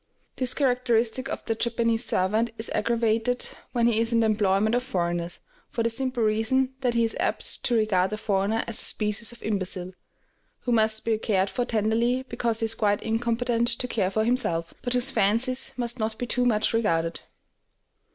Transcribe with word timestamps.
This 0.37 0.55
characteristic 0.55 1.29
of 1.29 1.45
the 1.45 1.53
Japanese 1.53 2.03
servant 2.05 2.49
is 2.57 2.71
aggravated 2.73 3.47
when 3.71 3.85
he 3.85 3.99
is 3.99 4.11
in 4.11 4.21
the 4.21 4.25
employment 4.25 4.73
of 4.73 4.81
foreigners, 4.81 5.39
for 5.69 5.83
the 5.83 5.91
simple 5.91 6.23
reason 6.23 6.73
that 6.81 6.95
he 6.95 7.03
is 7.03 7.15
apt 7.19 7.63
to 7.65 7.75
regard 7.75 8.09
the 8.09 8.17
foreigner 8.17 8.63
as 8.65 8.79
a 8.81 8.83
species 8.83 9.31
of 9.31 9.43
imbecile, 9.43 9.91
who 10.61 10.71
must 10.71 11.05
be 11.05 11.19
cared 11.19 11.51
for 11.51 11.65
tenderly 11.65 12.23
because 12.23 12.61
he 12.61 12.65
is 12.65 12.73
quite 12.73 13.03
incompetent 13.03 13.67
to 13.67 13.87
care 13.87 14.09
for 14.09 14.25
himself, 14.25 14.73
but 14.81 14.93
whose 14.95 15.11
fancies 15.11 15.71
must 15.77 15.99
not 15.99 16.17
be 16.17 16.25
too 16.25 16.45
much 16.47 16.73
regarded. 16.73 17.19